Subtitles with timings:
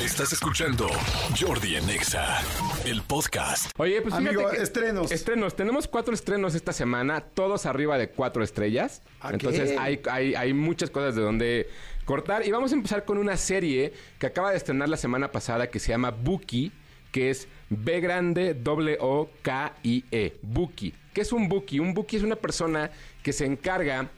[0.00, 0.88] Estás escuchando
[1.38, 2.40] Jordi en Exa,
[2.84, 3.70] el podcast.
[3.78, 5.10] Oye, pues Amigo, que- estrenos.
[5.10, 5.56] Estrenos.
[5.56, 9.02] Tenemos cuatro estrenos esta semana, todos arriba de cuatro estrellas.
[9.30, 11.68] Entonces hay, hay, hay muchas cosas de donde
[12.04, 12.46] cortar.
[12.46, 15.78] Y vamos a empezar con una serie que acaba de estrenar la semana pasada que
[15.78, 16.72] se llama Buki,
[17.10, 20.36] que es B grande W O K I E.
[20.42, 20.94] Buki.
[21.14, 21.78] ¿Qué es un Buki?
[21.80, 22.90] Un Buki es una persona
[23.22, 24.10] que se encarga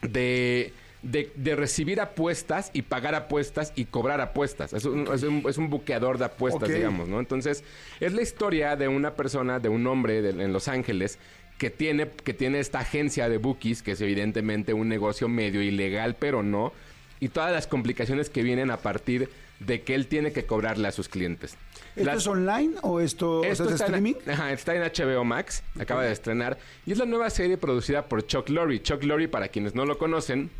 [0.00, 0.72] de,
[1.02, 4.72] de, de recibir apuestas y pagar apuestas y cobrar apuestas.
[4.72, 7.20] Es un, es un, es un buqueador de apuestas, digamos, ¿no?
[7.20, 7.62] Entonces,
[8.00, 11.18] es la historia de una persona, de un hombre de- en Los Ángeles
[11.56, 16.16] que tiene, que tiene esta agencia de bookies, que es evidentemente un negocio medio ilegal,
[16.18, 16.72] pero no,
[17.20, 19.28] y todas las complicaciones que vienen a partir
[19.58, 21.56] de que él tiene que cobrarle a sus clientes.
[21.96, 24.14] ¿Esto es online o esto, o sea, esto es está, streaming?
[24.24, 26.58] En, ajá, está en HBO Max, acaba de estrenar.
[26.86, 28.80] Y es la nueva serie producida por Chuck Lorre.
[28.80, 30.50] Chuck Lorre, para quienes no lo conocen,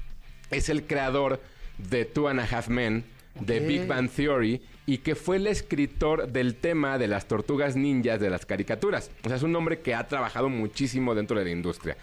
[0.51, 1.41] es el creador
[1.79, 3.05] de Two and a Half Men,
[3.41, 3.61] de.
[3.61, 8.31] Big Bang Theory, y que fue el escritor del tema de las tortugas ninjas de
[8.31, 9.11] las caricaturas.
[9.25, 11.97] O sea, es un hombre que ha trabajado muchísimo dentro de la industria.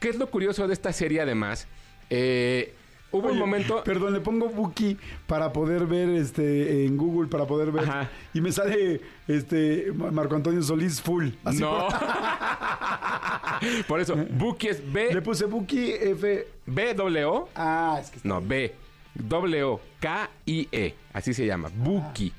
[0.00, 1.66] ¿Qué es lo curioso de esta serie, además?
[2.08, 2.74] Eh,
[3.12, 3.82] hubo un momento...
[3.84, 7.84] Perdón, le pongo Buki para poder ver este en Google, para poder ver.
[7.84, 8.10] Ajá.
[8.34, 11.28] Y me sale este Ma- Marco Antonio Solís full.
[11.44, 11.88] Así no.
[13.86, 16.46] Por eso, Buki es Le B, puse Buki F.
[16.66, 18.28] BW Ah, es que está.
[18.28, 18.72] No, B.
[19.14, 22.32] W K I E, así se llama, Buki.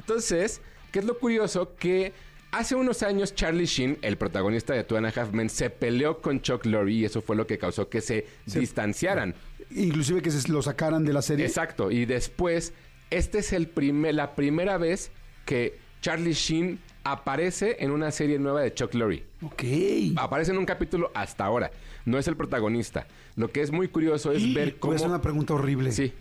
[0.00, 1.74] Entonces, ¿qué es lo curioso?
[1.78, 2.12] Que
[2.50, 6.18] hace unos años Charlie Sheen, el protagonista de Two and a Half Men, se peleó
[6.20, 9.34] con Chuck Lorre y eso fue lo que causó que se, distanciaran.
[9.70, 11.46] Inclusive que se lo sacaran de la serie.
[11.46, 11.90] Exacto.
[11.90, 12.72] Y después,
[13.10, 15.10] este es el primer, la primera vez
[15.44, 19.24] que Charlie Sheen aparece en una serie nueva de Chuck Lorre.
[19.42, 19.62] Ok.
[20.16, 21.70] Aparece en un capítulo hasta ahora.
[22.04, 23.06] No es el protagonista.
[23.36, 24.94] Lo que es muy curioso es ver cómo.
[24.94, 25.92] hacer una pregunta horrible.
[25.92, 26.12] Sí,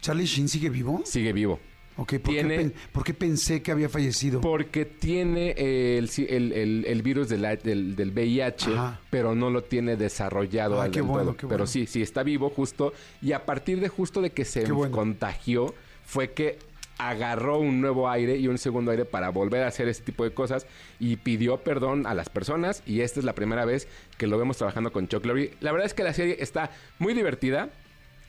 [0.00, 1.02] ¿Charlie Sheen sigue vivo?
[1.04, 1.58] sigue vivo.
[1.96, 4.40] ¿Por, Tiene- qué, pen- por qué pensé que había fallecido?
[4.42, 9.00] Porque tiene eh, el, el- el- el virus de la- del, del VIH, Ajá.
[9.10, 11.66] pero no lo tiene desarrollado Ah, al qué bueno, qué Pero bueno.
[11.66, 12.92] sí, sí, está vivo justo.
[13.22, 14.94] Y a partir de justo de que se bueno.
[14.94, 15.74] contagió,
[16.04, 16.58] fue que
[16.98, 20.32] agarró un nuevo aire y un segundo aire para volver a hacer ese tipo de
[20.32, 20.66] cosas
[20.98, 23.86] y pidió perdón a las personas y esta es la primera vez
[24.16, 25.50] que lo vemos trabajando con Chuck Lorre.
[25.60, 27.68] La verdad es que la serie está muy divertida.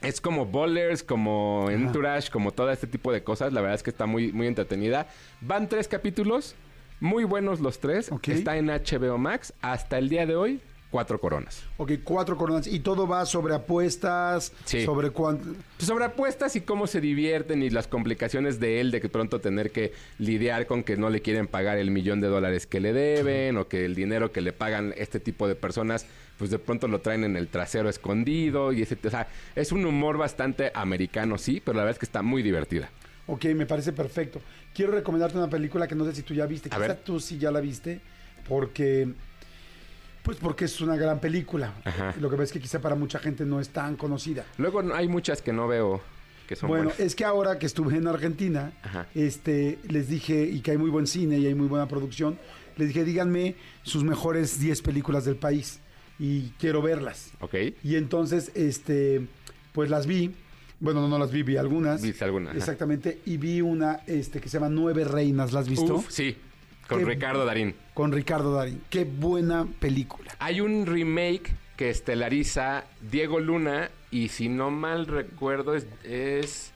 [0.01, 3.51] Es como Bowlers, como Entourage, como todo este tipo de cosas.
[3.51, 5.07] La verdad es que está muy, muy entretenida.
[5.41, 6.55] Van tres capítulos,
[6.99, 8.11] muy buenos los tres.
[8.23, 9.53] Está en HBO Max.
[9.61, 11.63] Hasta el día de hoy, cuatro coronas.
[11.77, 12.67] Ok, cuatro coronas.
[12.67, 14.85] Y todo va sobre apuestas, Sí.
[14.85, 15.49] sobre cuánto...
[15.79, 19.71] Sobre apuestas y cómo se divierten y las complicaciones de él de que pronto tener
[19.71, 23.57] que lidiar con que no le quieren pagar el millón de dólares que le deben
[23.57, 26.05] o que el dinero que le pagan este tipo de personas
[26.37, 29.83] pues de pronto lo traen en el trasero escondido y ese, o sea, es un
[29.85, 32.89] humor bastante americano, sí, pero la verdad es que está muy divertida.
[33.25, 34.39] Ok, me parece perfecto.
[34.73, 36.69] Quiero recomendarte una película que no sé si tú ya viste.
[36.71, 36.97] A Quizá ver.
[36.97, 38.01] tú sí ya la viste,
[38.47, 39.09] porque...
[40.27, 41.73] Pues porque es una gran película.
[41.85, 42.13] Ajá.
[42.19, 44.43] Lo que ves es que quizá para mucha gente no es tan conocida.
[44.57, 46.01] Luego hay muchas que no veo
[46.49, 46.99] que son bueno, buenas.
[46.99, 49.07] es que ahora que estuve en Argentina, Ajá.
[49.15, 52.37] este, les dije, y que hay muy buen cine y hay muy buena producción,
[52.75, 55.79] les dije, díganme sus mejores 10 películas del país
[56.19, 57.31] y quiero verlas.
[57.39, 57.55] Ok.
[57.81, 59.25] Y entonces, este,
[59.71, 60.35] pues las vi.
[60.81, 62.01] Bueno, no, no las vi, vi algunas.
[62.01, 62.57] Viste alguna, ajá.
[62.57, 63.21] Exactamente.
[63.25, 65.53] Y vi una este, que se llama Nueve Reinas.
[65.53, 65.95] ¿La has visto?
[65.95, 66.35] Uf, sí,
[66.87, 67.75] con Ricardo Darín.
[67.93, 68.81] Con Ricardo Darín.
[68.89, 70.31] Qué buena película.
[70.39, 76.71] Hay un remake que estelariza Diego Luna y si no mal recuerdo es, es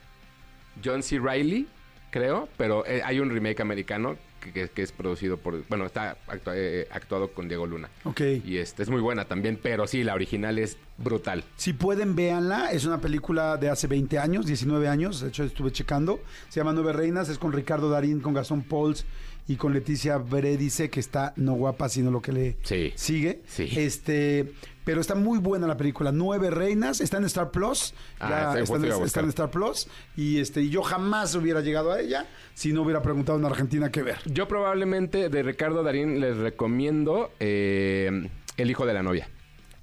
[0.84, 1.18] John C.
[1.18, 1.66] Reilly,
[2.10, 6.16] creo, pero eh, hay un remake americano que, que- que es producido por, bueno, está
[6.28, 7.88] actua- eh, actuado con Diego Luna.
[8.04, 8.20] Ok.
[8.44, 11.44] Y este es muy buena también, pero sí, la original es brutal.
[11.56, 12.70] Si pueden, véanla.
[12.72, 15.20] Es una película de hace 20 años, 19 años.
[15.20, 16.20] De hecho, estuve checando.
[16.48, 17.28] Se llama Nueve Reinas.
[17.28, 19.04] Es con Ricardo Darín, con Gastón Pauls
[19.48, 22.92] y con Leticia Beredice, que está no guapa, sino lo que le Sí.
[22.94, 23.42] sigue.
[23.46, 23.68] Sí.
[23.76, 24.52] Este,
[24.84, 26.12] pero está muy buena la película.
[26.12, 27.00] Nueve Reinas.
[27.00, 27.92] Está en Star Plus.
[28.20, 29.20] Ah, Ya está- está, en, está.
[29.28, 29.88] Star Plus.
[30.16, 33.90] Y este, y yo jamás hubiera llegado a ella si no hubiera preguntado en Argentina
[33.90, 34.18] qué ver.
[34.26, 39.28] Yo probablemente de Ricardo Darín les recomiendo eh, El hijo de la novia.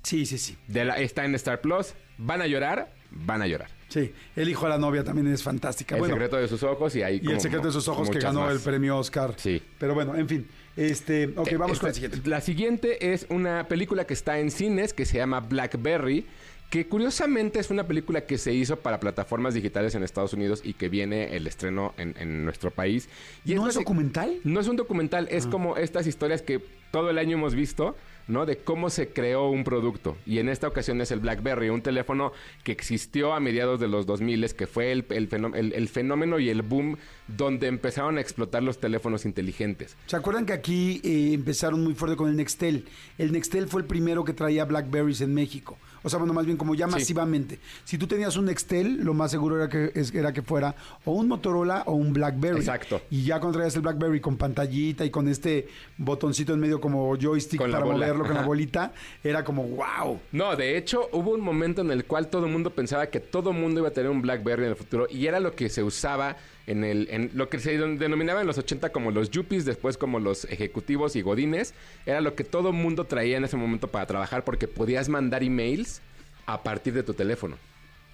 [0.03, 0.57] Sí, sí, sí.
[0.67, 1.93] De la- está en Star Plus.
[2.17, 3.69] Van a llorar, van a llorar.
[3.89, 4.13] Sí.
[4.35, 5.95] El hijo de la novia también es fantástica.
[5.95, 8.09] El bueno, secreto de sus ojos y hay Y como el secreto de sus ojos
[8.09, 8.53] que ganó más.
[8.53, 9.33] el premio Oscar.
[9.37, 9.61] Sí.
[9.77, 10.47] Pero bueno, en fin.
[10.77, 12.29] Este, ok, vamos Esta- con el siguiente.
[12.29, 16.25] La siguiente es una película que está en cines que se llama Blackberry,
[16.69, 20.73] que curiosamente es una película que se hizo para plataformas digitales en Estados Unidos y
[20.73, 23.09] que viene el estreno en, en nuestro país.
[23.43, 24.37] Y ¿No es documental?
[24.43, 27.95] No es un documental, es como estas historias que todo el año hemos visto
[28.29, 28.45] ¿no?
[28.45, 30.15] De cómo se creó un producto.
[30.25, 32.31] Y en esta ocasión es el BlackBerry, un teléfono
[32.63, 36.39] que existió a mediados de los 2000, que fue el, el fenó- el- el fenómeno
[36.39, 36.97] y el boom
[37.27, 39.97] donde empezaron a explotar los teléfonos inteligentes.
[40.05, 42.85] ¿Se acuerdan que aquí eh, empezaron muy fuerte con el Nextel?
[43.17, 45.77] El Nextel fue el primero que traía Blackberries en México.
[46.03, 46.91] O sea, bueno, más bien como ya Sí.
[46.93, 47.59] masivamente.
[47.83, 50.75] Si tú tenías un Nextel, lo más seguro era que, era que fuera
[51.05, 52.59] o un Motorola o un Blackberry.
[52.59, 53.01] Exacto.
[53.09, 55.67] Y ya cuando traías el Blackberry con pantallita y con este
[55.97, 58.93] botoncito en medio como joystick Con para moverlo con la bolita,
[59.23, 60.19] era como wow.
[60.31, 63.51] No, de hecho, hubo un momento en el cual todo el mundo pensaba que todo
[63.51, 65.83] el mundo iba a tener un BlackBerry en el futuro y era lo que se
[65.83, 66.37] usaba
[66.69, 70.19] en el en lo que se denominaba en los 80 como los yuppies, después como
[70.19, 71.73] los ejecutivos y godines,
[72.05, 76.01] era lo que todo mundo traía en ese momento para trabajar porque podías mandar emails
[76.45, 77.57] a partir de tu teléfono.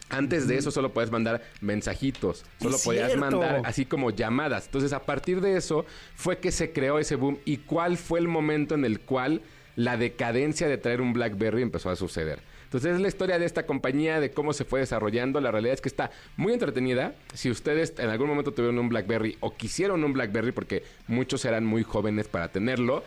[0.10, 4.68] Antes de eso solo podías mandar mensajitos, solo podías mandar así como llamadas.
[4.68, 5.86] Entonces, a partir de eso
[6.16, 9.42] fue que se creó ese boom y cuál fue el momento en el cual
[9.75, 12.40] la decadencia de traer un BlackBerry empezó a suceder.
[12.75, 15.39] Entonces, es la historia de esta compañía, de cómo se fue desarrollando.
[15.39, 17.16] La realidad es que está muy entretenida.
[17.33, 21.66] Si ustedes en algún momento tuvieron un BlackBerry o quisieron un BlackBerry, porque muchos eran
[21.66, 23.06] muy jóvenes para tenerlo,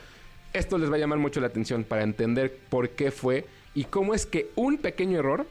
[0.55, 3.44] esto les va a llamar mucho la atención para entender por qué fue
[3.75, 5.47] y cómo es que un pequeño error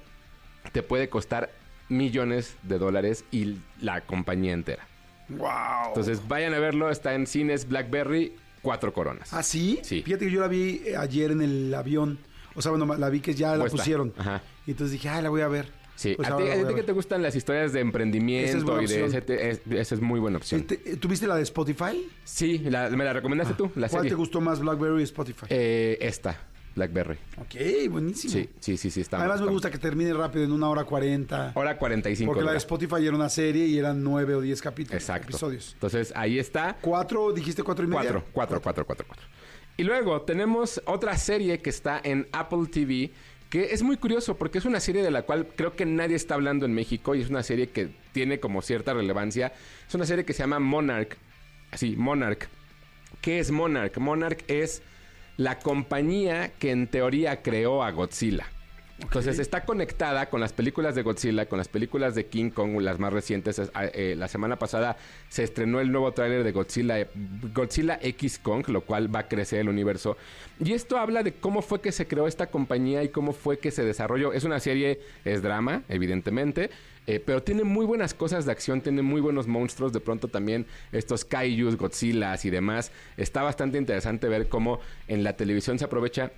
[0.72, 1.52] te puede costar
[1.88, 4.88] millones de dólares y la compañía entera.
[5.30, 5.90] Wow.
[5.90, 9.32] Entonces vayan a verlo, está en cines Blackberry, cuatro coronas.
[9.32, 9.80] ¿Ah, sí?
[9.84, 10.02] Sí.
[10.02, 12.18] Fíjate que yo la vi eh, ayer en el avión.
[12.58, 13.78] O sea, bueno, la vi que ya la Puesta.
[13.78, 14.14] pusieron.
[14.18, 14.42] Ajá.
[14.66, 15.72] Y entonces dije, ah, la voy a ver.
[15.96, 18.86] Sí, Pues a ti, a a que te gustan las historias de es emprendimiento y
[18.86, 20.62] de ese, es- esa es muy buena opción.
[20.62, 22.08] Este, ¿Tuviste la de Spotify?
[22.24, 24.10] Sí, la- me la recomendaste tú, la ¿Cuál serie.
[24.10, 25.48] te gustó más, Blackberry o Spotify?
[25.50, 26.38] Eh, esta,
[26.76, 27.18] Blackberry.
[27.42, 28.32] ok, buenísimo.
[28.32, 29.02] Sí, sí, sí, sí.
[29.02, 31.52] Está, Además me gusta que termine rápido, en una hora cuarenta.
[31.56, 32.32] Hora 45.
[32.32, 32.58] Porque la de.
[32.58, 35.02] Spotify era una serie y eran nueve o diez capítulos.
[35.02, 35.30] Exacto.
[35.30, 35.72] Episodios.
[35.74, 36.78] Entonces ahí está.
[36.80, 37.34] ¿Cuatro?
[37.34, 38.02] ¿Dijiste cuatro y media?
[38.04, 39.26] Cuatro, cuatro, cuatro, cuatro, cuatro.
[39.78, 43.12] Y luego tenemos otra serie que está en Apple TV,
[43.52, 46.34] que es muy curioso porque es una serie de la cual creo que nadie está
[46.34, 49.54] hablando en México y es una serie que tiene como cierta relevancia.
[49.88, 51.16] Es una serie que se llama Monarch.
[51.70, 52.48] Así, Monarch.
[53.22, 53.98] ¿Qué es Monarch?
[54.00, 54.82] Monarch es
[55.38, 58.48] la compañía que en teoría creó a Godzilla.
[59.00, 62.98] Entonces está conectada con las películas de Godzilla, con las películas de King Kong, las
[62.98, 63.60] más recientes.
[63.60, 64.98] Es- eh, la semana pasada
[65.30, 67.08] se estrenó el nuevo tráiler de Godzilla, eh,
[67.54, 70.18] Godzilla X Kong, lo cual va a crecer el universo.
[70.60, 73.70] Y esto habla de cómo fue que se creó esta compañía y cómo fue que
[73.70, 74.34] se desarrolló.
[74.34, 76.72] Es una serie, es drama, evidentemente,
[77.06, 79.94] eh, pero tiene muy buenas cosas de acción, tiene muy buenos monstruos.
[79.94, 82.92] De pronto también estos kaijus, Godzillas y demás.
[83.16, 86.32] Está bastante interesante ver cómo en la televisión se aprovecha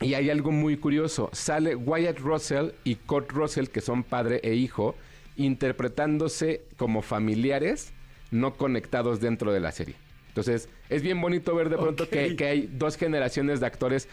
[0.00, 1.30] y hay algo muy curioso.
[1.32, 4.94] Sale Wyatt Russell y Kurt Russell, que son padre e hijo,
[5.36, 7.92] interpretándose como familiares
[8.30, 9.94] no conectados dentro de la serie.
[10.28, 14.08] Entonces, es bien bonito ver de pronto que, que hay dos generaciones de actores,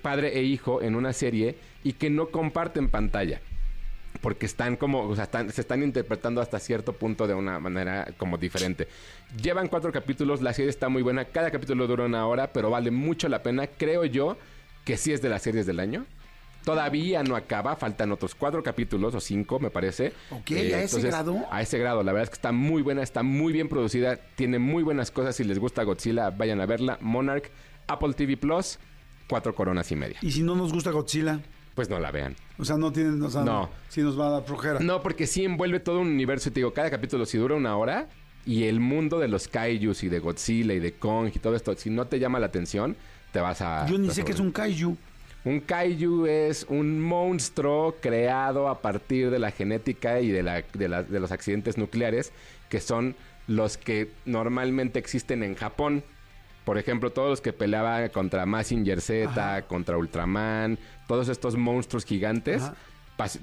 [0.00, 3.40] padre e hijo, en una serie y que no comparten pantalla.
[4.22, 8.08] Porque están como, o sea, están- se están interpretando hasta cierto punto de una manera
[8.16, 8.88] como diferente.
[9.40, 12.90] Llevan cuatro capítulos, la serie está muy buena, cada capítulo dura una hora, pero vale
[12.90, 13.66] mucho la pena.
[13.66, 14.36] Creo yo
[14.90, 16.04] que sí es de las series del año.
[16.64, 20.12] Todavía no acaba, faltan otros cuatro capítulos o cinco, me parece.
[20.30, 21.38] Ok, ¿a ese grado?
[21.50, 24.58] A ese grado, la verdad es que está muy buena, está muy bien producida, tiene
[24.58, 25.36] muy buenas cosas.
[25.36, 26.98] Si les gusta Godzilla, vayan a verla.
[27.00, 27.50] Monarch,
[27.86, 28.78] Apple TV Plus,
[29.28, 30.18] cuatro coronas y media.
[30.22, 31.40] Y si no nos gusta Godzilla,
[31.76, 32.34] Pues no la vean.
[32.58, 33.70] o sea, no tienen, o sea, No.
[33.88, 34.80] si nos va a dar flojera.
[34.80, 36.48] No, porque sí envuelve todo un universo.
[36.50, 38.08] Y te digo, cada capítulo si dura una hora
[38.44, 41.74] y el mundo de los kaijus y de Godzilla y de Kong y todo esto,
[41.76, 42.96] si no te llama la atención,
[43.32, 43.86] te vas a...
[43.86, 44.96] Yo ni sé qué es un kaiju.
[45.44, 50.88] Un kaiju es un monstruo creado a partir de la genética y de, la, de,
[50.88, 52.32] la- de los accidentes nucleares,
[52.68, 56.04] que son los que normalmente existen en Japón.
[56.64, 62.62] Por ejemplo, todos los que peleaban contra Mazinger Z, contra Ultraman, todos estos monstruos gigantes,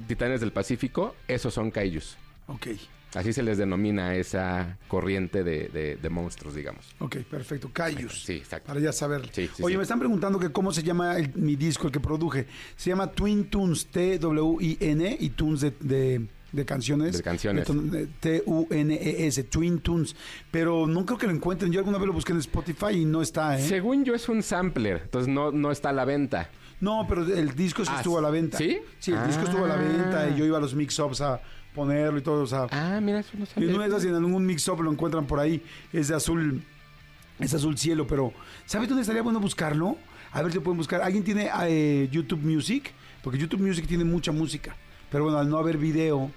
[0.08, 2.16] titanes del Pacífico, esos son kaijus.
[2.48, 2.68] Ok,
[3.16, 6.94] Así se les denomina esa corriente de, de- de monstruos, digamos.
[7.00, 7.70] ok, perfecto.
[7.72, 8.26] Kaijus.
[8.26, 8.68] Sí, exacto.
[8.68, 9.30] Para ya saber.
[9.32, 9.78] Sí, sí, Oye, sí.
[9.78, 12.48] me están preguntando que cómo se llama el- mi disco, el que produje.
[12.76, 17.18] Se llama Twin Tunes, T-W-I-N, y Tunes de, de- de canciones.
[17.18, 17.66] De canciones.
[18.20, 20.16] T-U-N-E-S, Twin Tunes.
[20.52, 21.72] Pero no creo que lo encuentren.
[21.72, 23.62] Yo alguna vez lo busqué en Spotify y no está, ¿eh?
[23.68, 26.50] Según yo es un sampler, entonces no, no está a la venta.
[26.80, 28.58] No, pero el disco sí Ah, estuvo a la venta.
[28.58, 28.78] ¿sí?
[29.00, 29.78] Sí, el disco estuvo a la Ah.
[29.78, 31.42] venta y yo iba a los mix-ups a
[31.78, 32.68] ponerlo y todo, o sea...
[32.72, 35.62] Ah, mira, eso no Y no es así, en algún mix-up lo encuentran por ahí.
[35.94, 36.62] Es de azul,
[37.40, 38.34] es azul cielo, pero
[38.66, 39.96] ¿sabes dónde estaría bueno buscarlo?
[40.34, 41.02] A ver si lo pueden buscar.
[41.02, 42.92] ¿Alguien tiene eh, YouTube Music?
[43.24, 44.76] Porque YouTube Music tiene mucha música.
[45.10, 46.30] Pero bueno, al no haber video,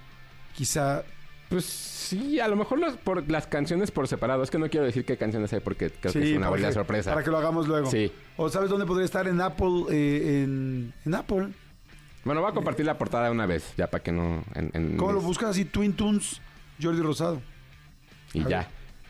[0.54, 1.02] quizá
[1.48, 4.42] Pues sí, a lo mejor los- por las canciones por separado.
[4.44, 7.10] Es que no quiero decir qué canciones hay porque creo que es una buena sorpresa.
[7.10, 7.90] Para que lo hagamos luego.
[7.90, 8.12] Sí.
[8.36, 9.26] ¿O sabes dónde podría estar?
[9.26, 9.84] En Apple.
[9.90, 11.48] eh, en, en Apple.
[12.24, 14.44] Bueno, voy a compartir la portada una vez, ya para que no...
[14.54, 15.64] en- en ¿Cómo lo buscas así?
[15.64, 16.40] Twin Toons,
[16.80, 17.40] Jordi Rosado.
[18.34, 18.58] Y A ya.
[18.58, 18.66] ver.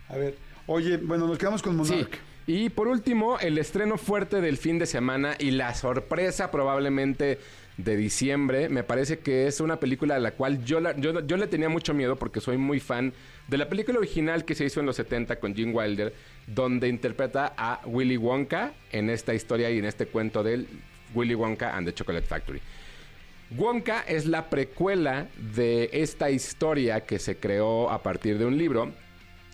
[0.08, 0.34] A ver.
[0.66, 1.92] Oye, bueno, nos quedamos con Sí.
[1.92, 2.18] Monarch.
[2.46, 7.38] Y por último, el estreno fuerte del fin de semana y la sorpresa probablemente
[7.76, 8.68] de diciembre.
[8.68, 11.68] Me parece que es una película a la cual yo, la- yo, yo le tenía
[11.68, 13.12] mucho miedo porque soy muy fan
[13.48, 16.14] de la película original que se hizo en los 70 con Gene Wilder,
[16.46, 20.66] donde interpreta a Willy Wonka en esta historia y en este cuento del
[21.14, 22.60] Willy Wonka and the Chocolate Factory.
[23.56, 28.92] Wonka es la precuela de esta historia que se creó a partir de un libro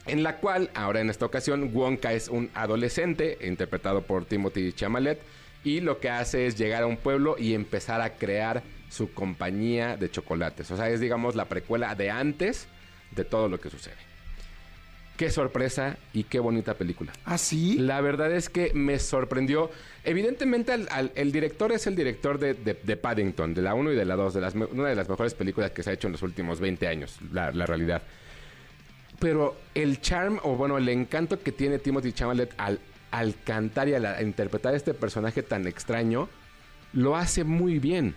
[0.06, 5.20] en la cual, ahora en esta ocasión, Wonka es un adolescente, interpretado por Timothy Chalamet,
[5.64, 9.96] y lo que hace es llegar a un pueblo y empezar a crear su compañía
[9.96, 10.70] de chocolates.
[10.70, 12.68] O sea, es, digamos, la precuela de antes
[13.16, 14.05] de todo lo que sucede.
[15.16, 17.12] Qué sorpresa y qué bonita película.
[17.24, 17.78] ¿Ah, sí?
[17.78, 19.70] La verdad es que me sorprendió.
[20.04, 23.92] Evidentemente, al- al- el director es el director de, de- de Paddington, de la 1
[23.92, 26.08] y de la 2, de las, una de las mejores películas que se ha hecho
[26.08, 28.02] en los últimos 20 años, la, la realidad.
[29.18, 32.78] Pero el charm, o bueno, el encanto que tiene Timothy Chalamet al,
[33.10, 36.28] al cantar y al a interpretar este personaje tan extraño,
[36.92, 38.14] lo hace muy bien.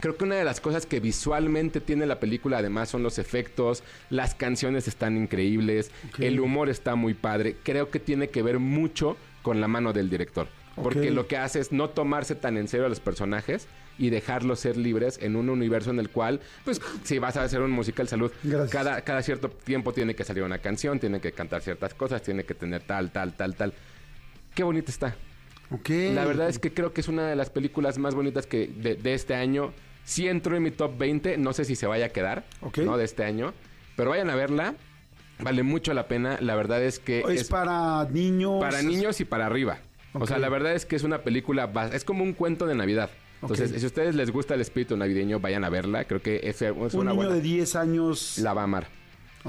[0.00, 3.82] Creo que una de las cosas que visualmente tiene la película además son los efectos,
[4.10, 7.56] las canciones están increíbles, el humor está muy padre.
[7.62, 10.48] Creo que tiene que ver mucho con la mano del director.
[10.74, 13.66] Porque lo que hace es no tomarse tan en serio a los personajes
[13.98, 17.62] y dejarlos ser libres en un universo en el cual, pues, si vas a hacer
[17.62, 18.70] un musical salud, Gracias.
[18.70, 22.44] cada, cada cierto tiempo tiene que salir una canción, tiene que cantar ciertas cosas, tiene
[22.44, 23.72] que tener tal, tal, tal, tal.
[24.54, 25.16] Qué bonita está.
[26.14, 28.94] La verdad es que creo que es una de las películas más bonitas que de,
[28.96, 29.72] de este año.
[30.06, 32.44] Sí entró en mi top 20, no sé si se vaya a quedar.
[32.76, 32.96] ¿no?
[32.96, 33.52] De este año.
[33.96, 34.74] Pero vayan a verla,
[35.40, 36.38] vale mucho la pena.
[36.40, 38.60] La verdad es que Es, es para niños.
[38.60, 39.80] para niños y para arriba.
[40.12, 43.10] O sea, la verdad es que es una película, es como un cuento de Navidad.
[43.42, 46.04] Entonces, si a ustedes les gusta el espíritu navideño, vayan a verla.
[46.04, 47.34] Creo que es, es Un una niño buena...
[47.34, 48.38] de 10 años.
[48.38, 48.86] La va a amar.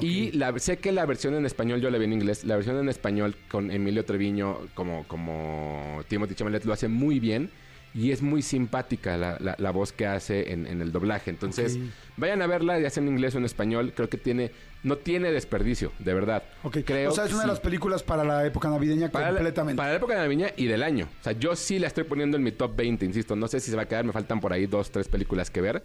[0.01, 2.77] Y la, sé que la versión en español, yo la vi en inglés, la versión
[2.77, 7.49] en español con Emilio Treviño como, como Timothy Chalamet lo hace muy bien
[7.97, 11.31] y es muy simpática la, la- la voz que hace en, en el doblaje.
[11.31, 11.79] Entonces,
[12.15, 14.51] vayan a verla, ya sea en inglés o en español, creo que tiene,
[14.83, 16.43] no tiene desperdicio, de verdad.
[16.63, 16.77] Ok.
[16.85, 19.77] Creo o sea, es una de las películas para la época navideña Para la, completamente.
[19.77, 21.09] para la época viña y del año.
[21.19, 23.35] O sea, yo sí la estoy poniendo en mi top 20, insisto.
[23.35, 25.61] No sé si se va a quedar, me faltan por ahí dos, tres películas que
[25.61, 25.83] ver.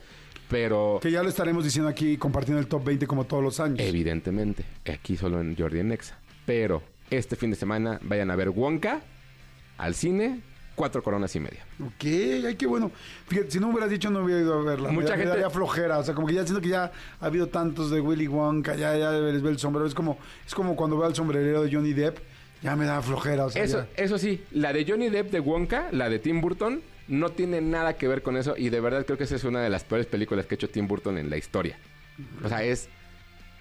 [0.50, 3.78] Pero Que ya lo estaremos diciendo aquí, compartiendo el top 20 como todos los años.
[3.80, 6.18] evidentemente, aquí solo en Jordi Nexa.
[6.44, 9.00] Pero este fin de semana vayan a ver Wonka
[9.78, 10.40] al cine,
[10.74, 11.64] cuatro coronas y media.
[11.84, 12.04] Ok,
[12.46, 12.90] ay, qué bueno.
[13.28, 14.90] Fíjate, si no me hubieras dicho, no hubiera ido a verla.
[14.90, 15.98] Mucha me, me gente- daría flojera.
[15.98, 18.96] O sea, como que ya siento que ya ha habido tantos de Willy Wonka, ya,
[18.96, 19.86] ya les ve el sombrero.
[19.86, 22.18] Es como, es como cuando veo al sombrerero de Johnny Depp,
[22.62, 23.46] ya me da flojera.
[23.46, 24.02] O sea, Eso, ya.
[24.02, 27.96] eso sí, la de Johnny Depp de Wonka, la de Tim Burton, no tiene nada
[27.96, 28.54] que ver con eso.
[28.56, 30.70] Y de verdad creo que esa es una de las peores películas que ha hecho
[30.70, 31.76] Tim Burton en la historia.
[32.44, 32.88] O sea, es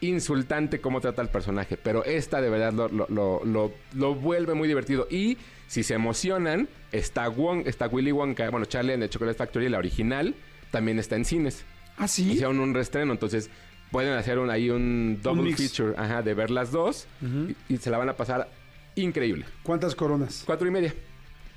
[0.02, 1.78] insultante cómo trata al personaje.
[1.78, 5.08] Pero esta de verdad lo, lo, lo, vuelve muy divertido.
[5.10, 9.70] Y si se emocionan, está, Won, está Willy Wonka, bueno, Charlie en el Chocolate Factory,
[9.70, 10.36] la original,
[10.72, 11.64] también está en cines.
[11.98, 12.32] Ah, sí.
[12.32, 13.50] Hicieron un reestreno, entonces
[13.92, 17.90] pueden hacer un, ahí un double feature ajá, de ver las dos y, y se
[17.90, 18.50] la van a pasar
[18.96, 19.46] increíble.
[19.64, 20.44] ¿Cuántas coronas?
[20.46, 20.94] Cuatro y media.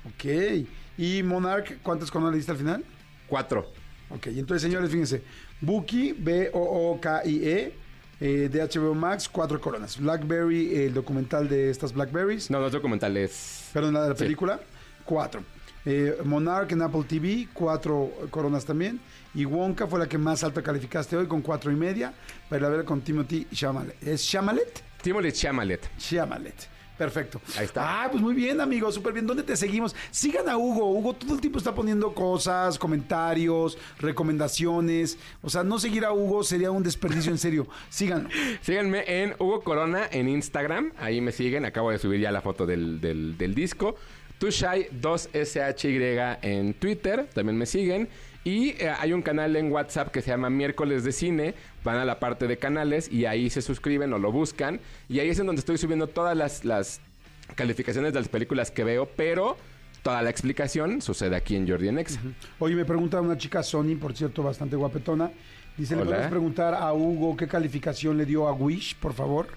[0.05, 0.67] Ok.
[0.97, 2.83] ¿Y Monarch, cuántas coronas le diste al final?
[3.27, 3.71] Cuatro.
[4.09, 5.23] Ok, entonces, señores, fíjense.
[5.61, 7.73] Buki, B-O-O-K-I-E,
[8.19, 9.97] eh, de HBO Max, cuatro coronas.
[9.99, 12.49] Blackberry, el documental de estas Blackberries.
[12.49, 13.69] No, no es documental, es...
[13.73, 14.23] Perdón, la de la Sí.
[14.23, 14.59] película,
[15.03, 15.43] cuatro.
[15.87, 18.99] Eh, Monarch en Apple TV, cuatro coronas también.
[19.35, 22.13] Y Wonka fue la que más alta calificaste hoy, con cuatro y media,
[22.49, 24.01] para ver con Timothy Chalamet.
[24.01, 24.81] ¿Es Chalamet?
[25.03, 25.87] Timothy Chalamet.
[25.97, 26.55] Chalamet.
[26.97, 27.41] Perfecto.
[27.57, 28.03] Ahí está.
[28.03, 29.27] Ah, pues muy bien, amigo, súper bien.
[29.27, 29.95] ¿Dónde te seguimos?
[30.11, 30.91] Sigan a Hugo.
[30.91, 35.17] Hugo todo el tiempo está poniendo cosas, comentarios, recomendaciones.
[35.41, 37.67] O sea, no seguir a Hugo sería un desperdicio en serio.
[37.89, 38.29] Síganlo.
[38.61, 40.93] Síganme en Hugo Corona en Instagram.
[40.97, 41.65] Ahí me siguen.
[41.65, 43.95] Acabo de subir ya la foto del, del, del disco.
[44.39, 47.27] Tushai 2SHY en Twitter.
[47.33, 48.09] También me siguen.
[48.43, 51.55] Y eh, hay un canal en WhatsApp que se llama Miércoles de Cine.
[51.83, 54.79] Van a la parte de canales y ahí se suscriben o lo buscan.
[55.09, 57.01] Y ahí es en donde estoy subiendo todas las, las
[57.55, 59.07] calificaciones de las películas que veo.
[59.15, 59.57] Pero
[60.03, 62.19] toda la explicación sucede aquí en Jordi en Exa.
[62.59, 65.31] Oye, me pregunta una chica Sony, por cierto, bastante guapetona.
[65.75, 66.11] Dice, ¿le Hola.
[66.11, 69.47] puedes preguntar a Hugo qué calificación le dio a Wish, por favor?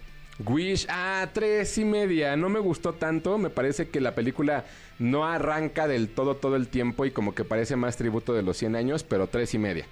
[0.44, 2.36] Wish, ah, tres y media.
[2.36, 3.38] No me gustó tanto.
[3.38, 4.64] Me parece que la película
[4.98, 8.56] no arranca del todo todo el tiempo y como que parece más tributo de los
[8.56, 9.86] 100 años, pero tres y media.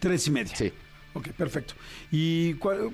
[0.00, 0.54] Tres y media.
[0.56, 0.72] Sí.
[1.14, 1.72] Ok, perfecto.
[2.10, 2.90] ¿Y cuál,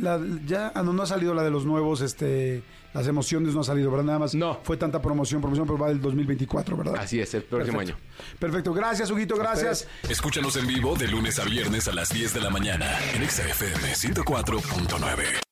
[0.00, 2.60] la- ya ah, no, no ha salido la de los nuevos, este,
[2.92, 4.04] las emociones no ha salido, ¿verdad?
[4.04, 4.34] Nada más.
[4.34, 4.58] No.
[4.64, 6.96] Fue tanta promoción, promoción, pero va del 2024, ¿verdad?
[6.98, 8.00] Así es, el próximo Perfecto.
[8.00, 8.36] año.
[8.40, 8.74] Perfecto.
[8.74, 9.86] Gracias, Huguito, gracias.
[10.08, 13.44] Escúchanos en vivo de lunes a viernes a las 10 de la mañana en Exa
[13.48, 15.42] FM 104.9.